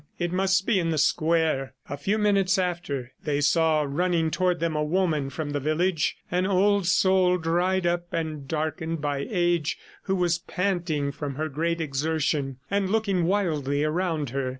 It 0.17 0.31
must 0.33 0.65
be 0.65 0.79
in 0.79 0.89
the 0.89 0.97
square." 0.97 1.75
A 1.87 1.95
few 1.95 2.17
minutes 2.17 2.57
after 2.57 3.11
they 3.23 3.39
saw 3.39 3.85
running 3.87 4.31
toward 4.31 4.59
them 4.59 4.75
a 4.75 4.83
woman 4.83 5.29
from 5.29 5.51
the 5.51 5.59
village, 5.59 6.17
an 6.31 6.47
old 6.47 6.87
soul, 6.87 7.37
dried 7.37 7.85
up 7.85 8.11
and 8.11 8.47
darkened 8.47 8.99
by 8.99 9.27
age, 9.29 9.77
who 10.05 10.15
was 10.15 10.39
panting 10.39 11.11
from 11.11 11.35
her 11.35 11.49
great 11.49 11.79
exertion, 11.79 12.57
and 12.71 12.89
looking 12.89 13.25
wildly 13.25 13.83
around 13.83 14.31
her. 14.31 14.49